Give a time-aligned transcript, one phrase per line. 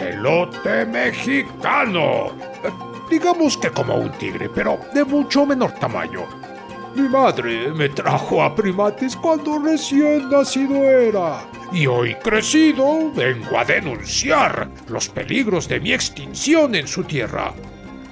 [0.00, 2.32] Un ocelote mexicano.
[2.64, 2.70] Eh,
[3.10, 6.26] Digamos que como un tigre, pero de mucho menor tamaño.
[6.94, 11.40] Mi madre me trajo a primates cuando recién nacido era.
[11.72, 17.54] Y hoy crecido, vengo a denunciar los peligros de mi extinción en su tierra.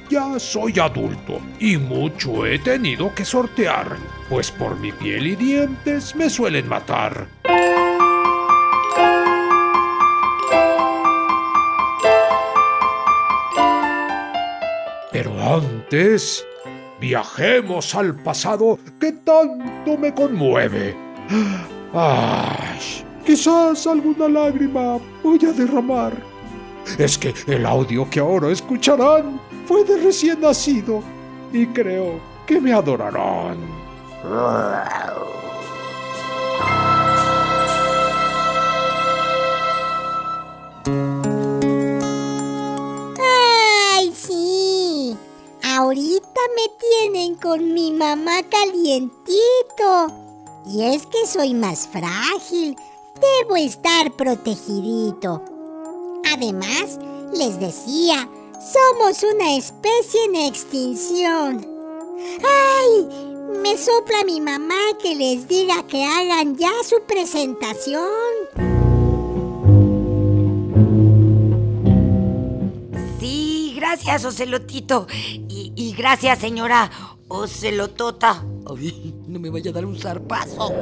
[0.09, 3.97] Ya soy adulto y mucho he tenido que sortear,
[4.31, 7.27] pues por mi piel y dientes me suelen matar.
[15.17, 16.47] Pero antes,
[17.01, 20.95] viajemos al pasado que tanto me conmueve.
[21.95, 26.13] Ay, quizás alguna lágrima voy a derramar.
[26.99, 31.03] Es que el audio que ahora escucharán fue de recién nacido
[31.51, 33.57] y creo que me adorarán.
[45.87, 50.09] Ahorita me tienen con mi mamá calientito.
[50.67, 52.75] Y es que soy más frágil.
[53.21, 55.45] Debo estar protegidito.
[56.35, 56.99] Además,
[57.33, 61.65] les decía, somos una especie en extinción.
[62.43, 63.07] ¡Ay!
[63.63, 68.11] Me sopla mi mamá que les diga que hagan ya su presentación.
[73.21, 75.07] Sí, gracias, Ocelotito.
[75.79, 76.91] Y, gracias, señora
[77.29, 78.43] Ocelotota.
[78.67, 80.73] Ay, no me vaya a dar un zarpazo.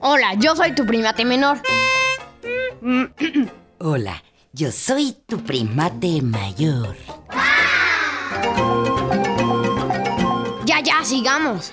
[0.00, 1.62] Hola, yo soy tu primate menor.
[3.78, 4.22] Hola,
[4.52, 6.94] yo soy tu primate mayor.
[10.66, 11.70] Ya, ya, sigamos.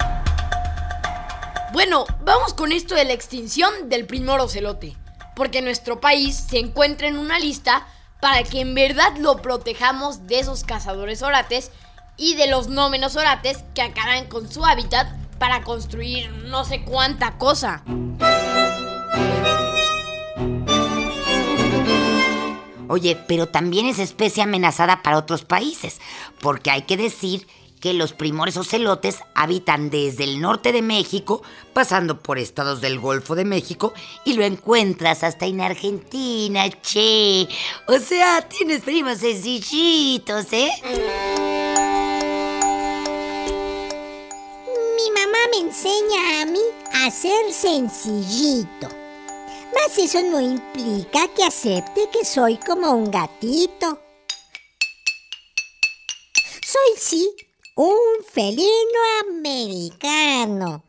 [1.74, 4.96] Bueno, vamos con esto de la extinción del primor ocelote.
[5.36, 7.86] Porque nuestro país se encuentra en una lista
[8.20, 11.72] para que en verdad lo protejamos de esos cazadores orates
[12.18, 15.08] y de los no menos orates que acaban con su hábitat
[15.38, 17.84] para construir no sé cuánta cosa.
[22.90, 26.02] Oye, pero también es especie amenazada para otros países,
[26.42, 27.48] porque hay que decir
[27.80, 31.42] que los primores ocelotes habitan desde el norte de México,
[31.74, 33.94] pasando por estados del Golfo de México,
[34.26, 37.48] y lo encuentras hasta en Argentina, che.
[37.88, 40.72] O sea, tienes primos sencillitos, ¿eh?
[44.98, 46.60] Mi mamá me enseña a mí
[46.94, 48.90] a ser sencillito.
[49.74, 54.00] Mas eso no implica que acepte que soy como un gatito.
[56.62, 57.49] Soy sí
[57.82, 60.84] un felino americano.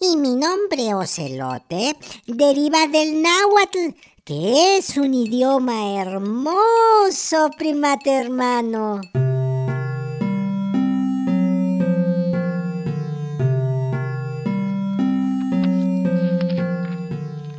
[0.00, 1.96] Y mi nombre ocelote
[2.28, 9.00] deriva del náhuatl, que es un idioma hermoso, primate hermano.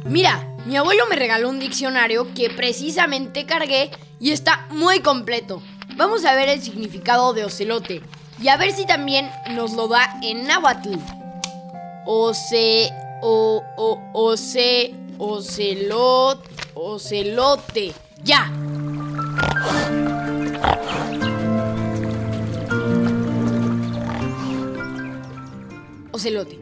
[0.05, 3.91] Mira, mi abuelo me regaló un diccionario que precisamente cargué
[4.21, 5.61] y está muy completo.
[5.97, 8.01] Vamos a ver el significado de ocelote
[8.41, 10.95] y a ver si también nos lo da en náhuatl.
[12.05, 12.91] Oce,
[13.21, 17.93] o, o, oce, ocelot, ocelote.
[18.23, 18.51] Ya.
[26.11, 26.59] Ocelote.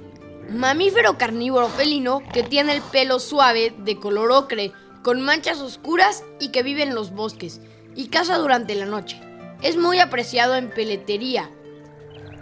[0.50, 4.72] Mamífero carnívoro felino que tiene el pelo suave de color ocre,
[5.04, 7.62] con manchas oscuras y que vive en los bosques
[7.96, 9.20] y caza durante la noche.
[9.62, 11.50] Es muy apreciado en peletería.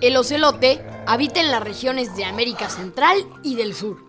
[0.02, 4.04] El ocelote habita en las regiones de América Central y del Sur.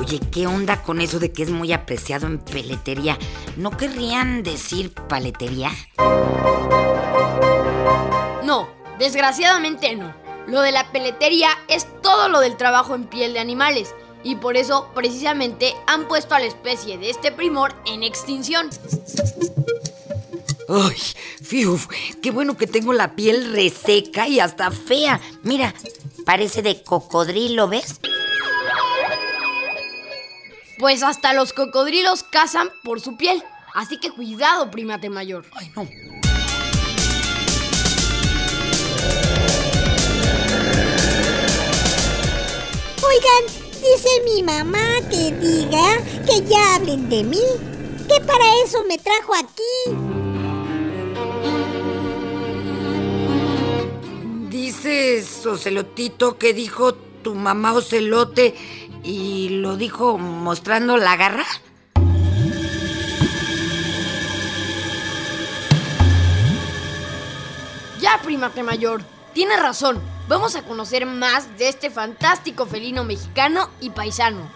[0.00, 3.18] Oye, ¿qué onda con eso de que es muy apreciado en peletería?
[3.56, 5.70] ¿No querrían decir paletería?
[8.44, 8.68] No,
[8.98, 10.14] desgraciadamente no.
[10.46, 13.94] Lo de la peletería es todo lo del trabajo en piel de animales
[14.24, 18.70] y por eso precisamente han puesto a la especie de este primor en extinción.
[20.70, 20.96] Ay,
[21.42, 21.78] fiu,
[22.22, 25.18] qué bueno que tengo la piel reseca y hasta fea.
[25.42, 25.72] Mira,
[26.26, 28.00] parece de cocodrilo, ¿ves?
[30.78, 33.42] Pues hasta los cocodrilos cazan por su piel.
[33.72, 35.46] Así que cuidado, primate mayor.
[35.54, 35.82] Ay, no.
[43.02, 47.42] Oigan, dice mi mamá que diga que ya hablen de mí,
[48.06, 50.07] que para eso me trajo aquí.
[54.60, 58.56] Dices, Ocelotito, que dijo tu mamá Ocelote
[59.04, 61.46] y lo dijo mostrando la garra.
[68.00, 69.02] Ya, primate mayor,
[69.32, 70.00] tiene razón.
[70.26, 74.50] Vamos a conocer más de este fantástico felino mexicano y paisano.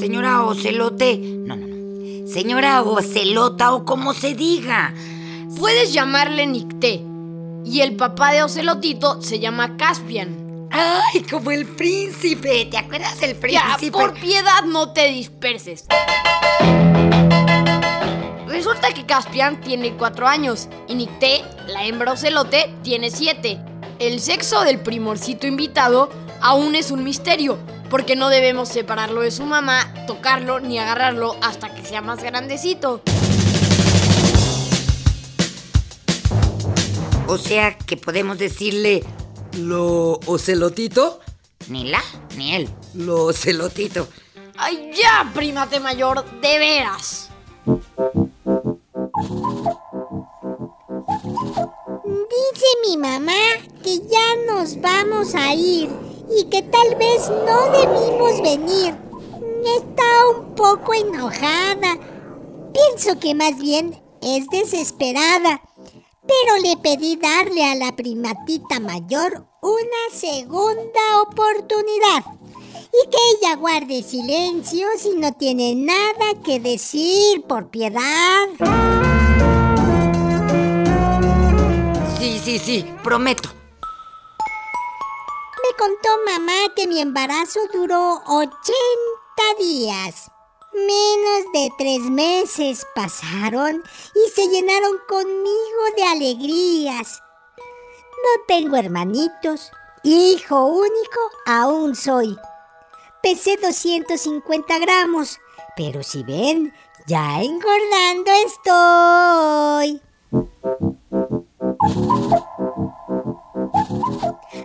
[0.00, 1.18] Señora Ocelote.
[1.18, 2.28] No, no, no.
[2.28, 4.94] Señora Ocelota o como se diga.
[5.56, 7.02] Puedes llamarle Nicté.
[7.64, 10.68] Y el papá de Ocelotito se llama Caspian.
[10.70, 12.66] Ay, como el príncipe.
[12.66, 13.90] ¿Te acuerdas del Ya, príncipe?
[13.92, 15.86] por piedad no te disperses.
[18.46, 23.58] Resulta que Caspian tiene cuatro años y Nicté, la hembra ocelote, tiene siete.
[23.98, 26.10] El sexo del primorcito invitado
[26.40, 27.58] aún es un misterio,
[27.90, 33.02] porque no debemos separarlo de su mamá, tocarlo ni agarrarlo hasta que sea más grandecito.
[37.28, 39.04] O sea que podemos decirle
[39.58, 41.20] lo Ocelotito.
[41.68, 42.02] Ni la,
[42.38, 42.70] ni él.
[42.94, 44.08] Lo Ocelotito.
[44.56, 46.24] ¡Ay, ya, primate mayor!
[46.40, 47.28] ¡De veras!
[52.06, 53.32] Dice mi mamá
[53.82, 55.90] que ya nos vamos a ir
[56.30, 58.94] y que tal vez no debimos venir.
[59.76, 61.98] Está un poco enojada.
[62.72, 65.60] Pienso que más bien es desesperada.
[66.28, 72.24] Pero le pedí darle a la primatita mayor una segunda oportunidad.
[72.92, 78.48] Y que ella guarde silencio si no tiene nada que decir por piedad.
[82.18, 83.48] Sí, sí, sí, prometo.
[85.62, 88.74] Me contó mamá que mi embarazo duró 80
[89.58, 90.30] días.
[90.86, 93.82] Menos de tres meses pasaron
[94.14, 97.22] y se llenaron conmigo de alegrías.
[97.56, 99.70] No tengo hermanitos.
[100.02, 102.36] Hijo único aún soy.
[103.22, 105.38] Pesé 250 gramos,
[105.76, 106.72] pero si ven,
[107.06, 110.02] ya engordando estoy.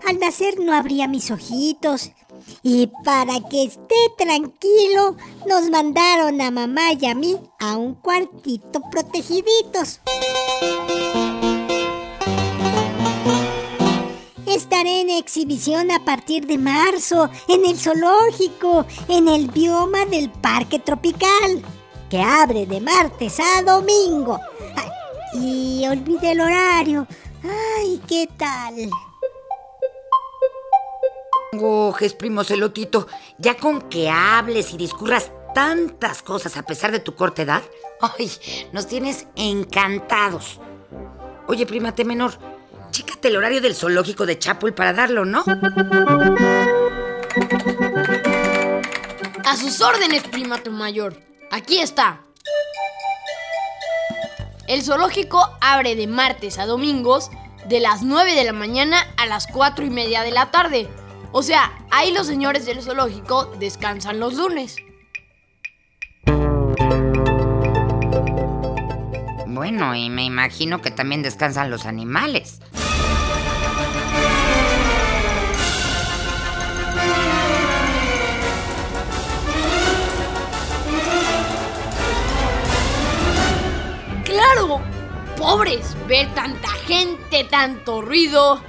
[0.08, 2.12] Al nacer no abría mis ojitos.
[2.62, 5.16] Y para que esté tranquilo,
[5.48, 10.02] nos mandaron a mamá y a mí a un cuartito protegiditos.
[14.46, 20.80] Estaré en exhibición a partir de marzo, en el zoológico, en el bioma del Parque
[20.80, 21.64] Tropical,
[22.10, 24.40] que abre de martes a domingo.
[25.34, 27.08] Y olvidé el horario.
[27.44, 28.92] Ay, ¿qué tal?
[31.58, 33.08] Gojes, primo Celotito,
[33.38, 37.64] ya con que hables y discurras tantas cosas a pesar de tu corta edad,
[38.02, 38.32] ay,
[38.72, 40.60] nos tienes encantados.
[41.48, 42.34] Oye, primate menor,
[42.92, 45.44] chécate el horario del zoológico de Chapul para darlo, ¿no?
[49.46, 51.18] A sus órdenes, primate mayor.
[51.52, 52.22] Aquí está.
[54.68, 57.30] El zoológico abre de martes a domingos
[57.68, 60.90] de las 9 de la mañana a las 4 y media de la tarde.
[61.36, 64.76] O sea, ahí los señores del zoológico descansan los lunes.
[69.48, 72.60] Bueno, y me imagino que también descansan los animales.
[84.24, 84.82] ¡Claro!
[85.36, 88.62] Pobres, ver tanta gente, tanto ruido.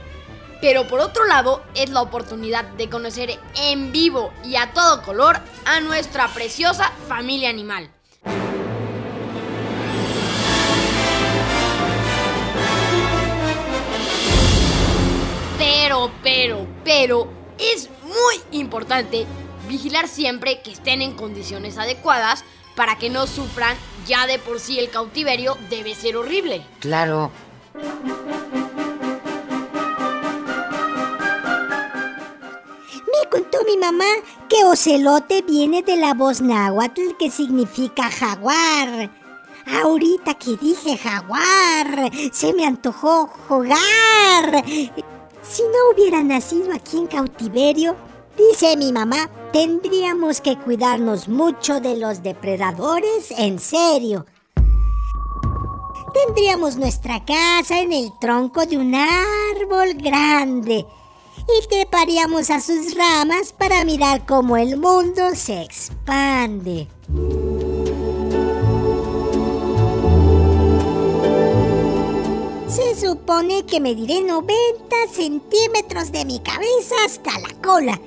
[0.60, 5.40] Pero por otro lado, es la oportunidad de conocer en vivo y a todo color
[5.64, 7.90] a nuestra preciosa familia animal.
[15.58, 19.26] Pero, pero, pero, es muy importante
[19.68, 22.44] vigilar siempre que estén en condiciones adecuadas
[22.74, 26.62] para que no sufran, ya de por sí el cautiverio debe ser horrible.
[26.80, 27.30] Claro.
[33.34, 34.04] Contó mi mamá
[34.48, 39.10] que ocelote viene de la voz náhuatl que significa jaguar.
[39.82, 44.64] Ahorita que dije jaguar, se me antojó jugar.
[45.42, 47.96] Si no hubiera nacido aquí en cautiverio,
[48.36, 54.26] dice mi mamá, tendríamos que cuidarnos mucho de los depredadores en serio.
[56.12, 60.86] Tendríamos nuestra casa en el tronco de un árbol grande
[61.48, 66.88] y treparíamos a sus ramas para mirar cómo el mundo se expande.
[72.68, 74.56] Se supone que mediré 90
[75.12, 78.00] centímetros de mi cabeza hasta la cola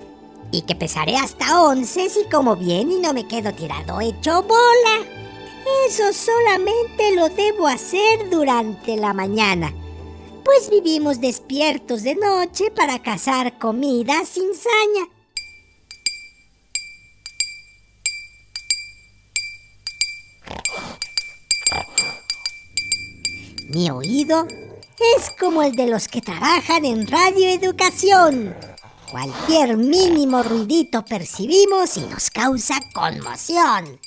[0.52, 5.06] y que pesaré hasta 11 si como bien y no me quedo tirado hecho bola.
[5.88, 9.74] Eso solamente lo debo hacer durante la mañana,
[10.48, 15.10] pues vivimos despiertos de noche para cazar comida sin saña.
[23.74, 24.48] Mi oído
[25.18, 28.56] es como el de los que trabajan en radioeducación.
[29.12, 34.00] Cualquier mínimo ruidito percibimos y nos causa conmoción.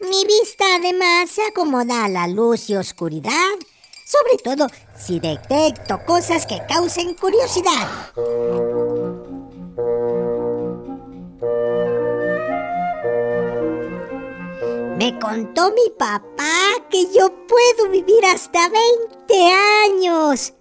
[0.00, 3.54] Mi vista además se acomoda a la luz y oscuridad,
[4.04, 4.66] sobre todo
[4.98, 7.88] si detecto cosas que causen curiosidad.
[14.98, 16.56] Me contó mi papá
[16.90, 19.52] que yo puedo vivir hasta 20
[19.84, 20.54] años.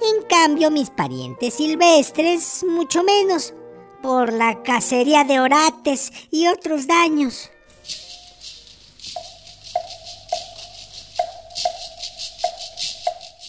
[0.00, 3.54] En cambio, mis parientes silvestres, mucho menos,
[4.02, 7.50] por la cacería de orates y otros daños.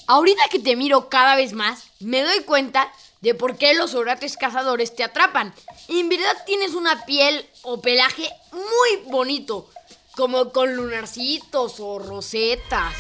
[0.10, 4.38] Ahorita que te miro cada vez más, me doy cuenta de por qué los orates
[4.38, 5.54] cazadores te atrapan.
[5.90, 9.70] En verdad tienes una piel o pelaje muy bonito,
[10.16, 12.96] como con lunarcitos o rosetas.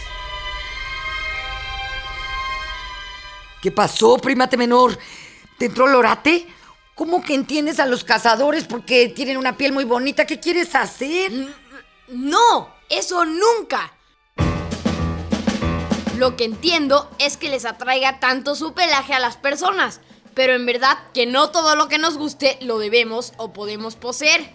[3.61, 4.99] ¿Qué pasó, primate menor?
[5.57, 6.45] ¿Te entró el orate?
[6.93, 10.25] ¿Cómo que entiendes a los cazadores porque tienen una piel muy bonita?
[10.25, 11.31] ¿Qué quieres hacer?
[12.09, 13.96] No, eso nunca.
[16.17, 20.01] Lo que entiendo es que les atraiga tanto su pelaje a las personas,
[20.33, 24.49] pero en verdad que no todo lo que nos guste lo debemos o podemos poseer.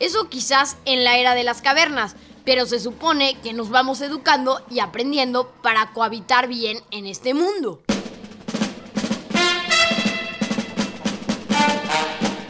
[0.00, 4.60] Eso quizás en la era de las cavernas, pero se supone que nos vamos educando
[4.68, 7.80] y aprendiendo para cohabitar bien en este mundo.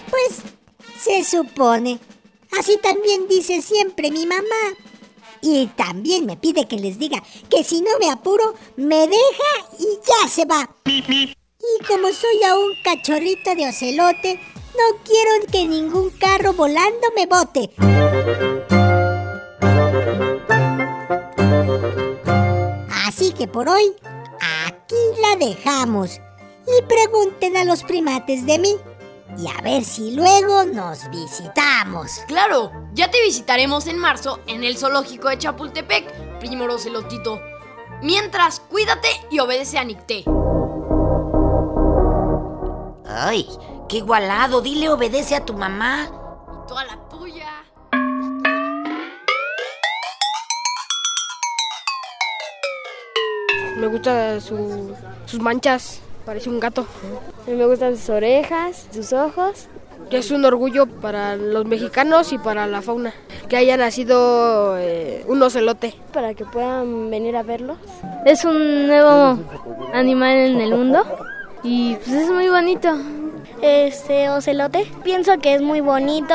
[0.08, 0.40] Pues
[0.98, 2.00] se supone.
[2.58, 4.74] Así también dice siempre mi mamá.
[5.46, 9.98] Y también me pide que les diga que si no me apuro, me deja y
[10.06, 10.70] ya se va.
[10.86, 14.40] Y como soy aún cachorrito de ocelote,
[14.72, 17.70] no quiero que ningún carro volando me bote.
[23.06, 23.92] Así que por hoy,
[24.66, 26.22] aquí la dejamos.
[26.66, 28.76] Y pregunten a los primates de mí.
[29.36, 32.20] Y a ver si luego nos visitamos.
[32.28, 37.40] Claro, ya te visitaremos en marzo en el zoológico de Chapultepec, primero celotito.
[38.02, 40.24] Mientras, cuídate y obedece a Nicté.
[43.06, 43.48] Ay,
[43.88, 44.60] qué igualado.
[44.60, 46.08] Dile obedece a tu mamá.
[46.64, 47.48] Y toda la tuya.
[53.76, 54.94] Me gustan su-
[55.26, 56.86] sus manchas, parece un gato.
[57.46, 59.68] Me gustan sus orejas, sus ojos.
[60.10, 63.12] Es un orgullo para los mexicanos y para la fauna
[63.48, 65.94] que haya nacido eh, un ocelote.
[66.12, 67.78] Para que puedan venir a verlos.
[68.24, 69.38] Es un nuevo
[69.92, 71.04] animal en el mundo
[71.62, 72.96] y pues es muy bonito.
[73.62, 76.34] Este ocelote, pienso que es muy bonito,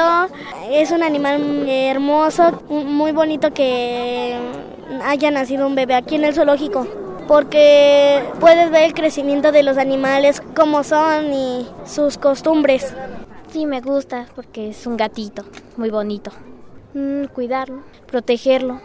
[0.71, 4.35] es un animal hermoso, muy bonito que
[5.03, 6.87] haya nacido un bebé aquí en el zoológico,
[7.29, 12.95] porque puedes ver el crecimiento de los animales, cómo son y sus costumbres.
[13.53, 15.43] Sí, me gusta porque es un gatito
[15.77, 16.31] muy bonito.
[16.95, 18.81] Mm, cuidarlo, protegerlo.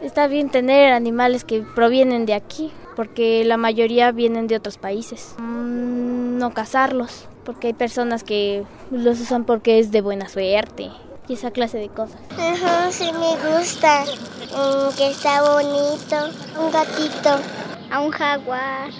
[0.00, 5.34] Está bien tener animales que provienen de aquí, porque la mayoría vienen de otros países.
[5.36, 10.90] Mm, no cazarlos, porque hay personas que los usan porque es de buena suerte
[11.28, 12.16] y esa clase de cosas.
[12.38, 16.16] Ajá, sí me gusta, mm, que está bonito,
[16.58, 18.90] un gatito, a un jaguar,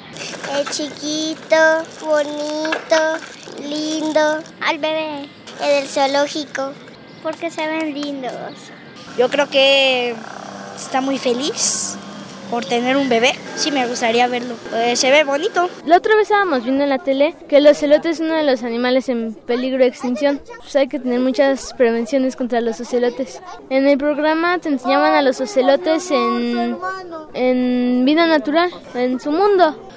[0.59, 1.57] es chiquito,
[2.01, 3.19] bonito,
[3.63, 5.29] lindo, al bebé,
[5.63, 6.73] el del zoológico,
[7.23, 8.33] porque se ven lindos.
[9.17, 10.15] Yo creo que
[10.77, 11.97] está muy feliz
[12.51, 13.33] por tener un bebé.
[13.57, 14.55] Sí me gustaría verlo.
[14.71, 15.69] Pues se ve bonito.
[15.87, 18.63] La otra vez estábamos viendo en la tele que el ocelote es uno de los
[18.63, 20.41] animales en peligro de extinción.
[20.59, 23.41] Pues hay que tener muchas prevenciones contra los ocelotes.
[23.71, 26.77] En el programa te enseñaban a los ocelotes en,
[27.35, 29.91] en vida natural, en su mundo.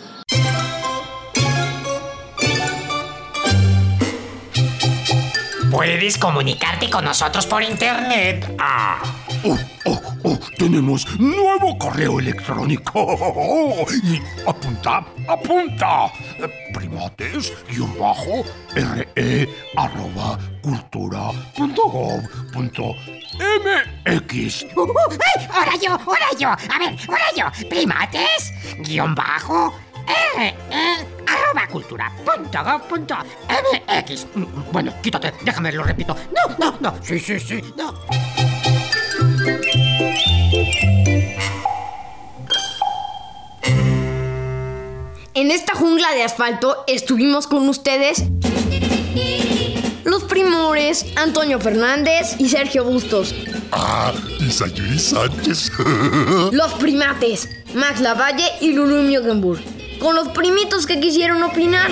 [5.71, 8.55] Puedes comunicarte con nosotros por internet.
[8.57, 9.26] Ah.
[9.49, 13.85] Oh, oh, oh, tenemos nuevo correo electrónico.
[14.03, 16.11] Y apunta, apunta.
[16.73, 18.43] Primates, guion bajo,
[18.75, 22.93] re, arroba, cultura, punto gov, punto
[23.39, 24.65] mx.
[24.75, 24.93] Uh, uh,
[25.37, 25.47] ¡Ay!
[25.53, 25.91] ¡Ahora yo!
[25.91, 26.49] ¡Ahora yo!
[26.49, 27.69] A ver, ahora yo.
[27.69, 29.73] Primates, guion bajo,
[30.35, 33.15] R, E, arroba cultura, punto gov, punto
[33.47, 34.27] MX.
[34.73, 36.17] Bueno, quítate, déjame, lo repito.
[36.35, 37.01] No, no, no.
[37.01, 37.93] Sí, sí, sí, no.
[45.33, 48.23] En esta jungla de asfalto estuvimos con ustedes
[50.03, 53.35] los primores Antonio Fernández y Sergio Bustos.
[53.71, 55.71] Ah, y Sayuri Sánchez.
[56.51, 59.59] Los primates Max Lavalle y Lulu Miogenburg.
[59.99, 61.91] Con los primitos que quisieron opinar.